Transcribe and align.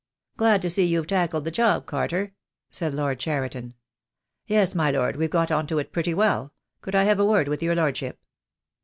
"Glad 0.35 0.63
to 0.63 0.71
see 0.71 0.83
you've 0.85 1.05
tackled 1.05 1.45
the 1.45 1.51
job, 1.51 1.85
Carter," 1.85 2.33
said 2.71 2.91
Lord 2.91 3.19
Cheriton. 3.19 3.75
"Yes, 4.47 4.73
my 4.73 4.89
lord, 4.89 5.15
we've 5.15 5.29
got 5.29 5.51
on 5.51 5.67
to 5.67 5.77
it 5.77 5.91
pretty 5.91 6.15
well. 6.15 6.53
Could 6.81 6.95
I 6.95 7.03
have 7.03 7.19
a 7.19 7.23
word 7.25 7.47
with 7.47 7.61
your 7.61 7.75
lordship?" 7.75 8.19